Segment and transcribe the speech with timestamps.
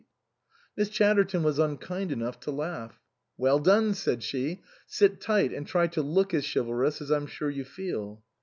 [0.77, 1.59] 121 THE COSMOPOLITAN Miss Chatterton was
[1.99, 2.99] unkind enough to laugh."
[3.37, 7.51] Well done!" said she." Sit tight, and try to look as chivalrous as I'm sure
[7.51, 8.23] you feel."